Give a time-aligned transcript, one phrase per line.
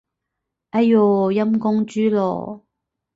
[0.71, 2.65] 哎唷，陰公豬咯